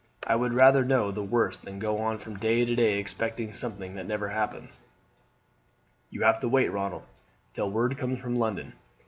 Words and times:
I 0.25 0.35
would 0.35 0.53
rather 0.55 0.83
know 0.83 1.11
the 1.11 1.21
worst 1.21 1.61
than 1.61 1.77
go 1.77 1.99
on 1.99 2.17
from 2.17 2.33
day 2.37 2.65
to 2.65 2.73
day 2.75 2.97
expecting 2.97 3.53
something 3.53 3.93
that 3.93 4.07
never 4.07 4.29
happens." 4.29 4.79
"You 6.09 6.23
have 6.23 6.39
to 6.39 6.49
wait, 6.49 6.69
Ronald, 6.71 7.03
till 7.53 7.69
word 7.69 7.99
comes 7.99 8.19
from 8.19 8.39
London. 8.39 8.73